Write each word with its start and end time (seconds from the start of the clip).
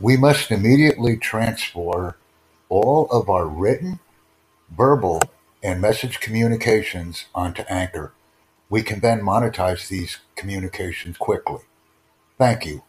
We 0.00 0.16
must 0.16 0.52
immediately 0.52 1.16
transfer 1.16 2.16
all 2.68 3.08
of 3.10 3.28
our 3.30 3.46
written, 3.46 4.00
verbal, 4.70 5.22
and 5.62 5.80
message 5.80 6.20
communications 6.20 7.26
onto 7.34 7.62
Anchor. 7.62 8.12
We 8.70 8.82
can 8.82 9.00
then 9.00 9.20
monetize 9.22 9.88
these 9.88 10.18
communications 10.36 11.16
quickly. 11.18 11.62
Thank 12.38 12.66
you. 12.66 12.82